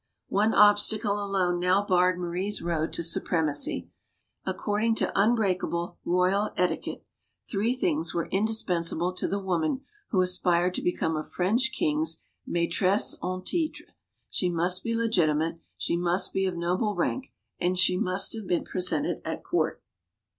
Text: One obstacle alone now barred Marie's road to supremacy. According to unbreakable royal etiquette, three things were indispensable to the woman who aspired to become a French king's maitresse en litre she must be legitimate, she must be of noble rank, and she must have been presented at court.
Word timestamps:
One 0.29 0.55
obstacle 0.55 1.23
alone 1.23 1.59
now 1.59 1.85
barred 1.85 2.17
Marie's 2.17 2.59
road 2.59 2.91
to 2.93 3.03
supremacy. 3.03 3.91
According 4.47 4.95
to 4.95 5.11
unbreakable 5.15 5.99
royal 6.03 6.49
etiquette, 6.57 7.05
three 7.47 7.75
things 7.75 8.11
were 8.11 8.25
indispensable 8.31 9.13
to 9.13 9.27
the 9.27 9.37
woman 9.37 9.81
who 10.09 10.19
aspired 10.23 10.73
to 10.73 10.81
become 10.81 11.15
a 11.15 11.23
French 11.23 11.71
king's 11.71 12.19
maitresse 12.47 13.15
en 13.23 13.43
litre 13.53 13.85
she 14.31 14.49
must 14.49 14.83
be 14.83 14.95
legitimate, 14.95 15.59
she 15.77 15.95
must 15.95 16.33
be 16.33 16.47
of 16.47 16.57
noble 16.57 16.95
rank, 16.95 17.31
and 17.59 17.77
she 17.77 17.95
must 17.95 18.33
have 18.33 18.47
been 18.47 18.63
presented 18.63 19.21
at 19.23 19.43
court. 19.43 19.83